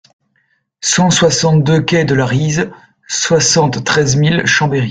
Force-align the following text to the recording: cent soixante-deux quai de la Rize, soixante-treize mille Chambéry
cent 0.81 1.11
soixante-deux 1.11 1.81
quai 1.81 2.05
de 2.05 2.15
la 2.15 2.25
Rize, 2.25 2.71
soixante-treize 3.07 4.15
mille 4.15 4.43
Chambéry 4.47 4.79